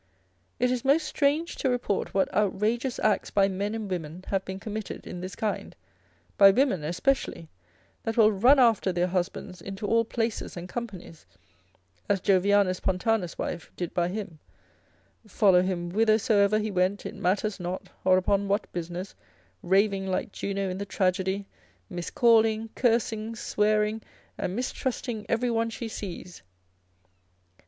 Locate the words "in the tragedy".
20.67-21.45